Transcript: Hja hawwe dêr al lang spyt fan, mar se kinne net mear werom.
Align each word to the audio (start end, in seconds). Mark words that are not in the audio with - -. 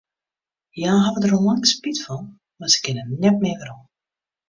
Hja 0.75 0.91
hawwe 1.03 1.19
dêr 1.23 1.35
al 1.37 1.43
lang 1.45 1.63
spyt 1.71 1.99
fan, 2.05 2.25
mar 2.57 2.69
se 2.71 2.79
kinne 2.83 3.03
net 3.21 3.35
mear 3.41 3.57
werom. 3.59 3.81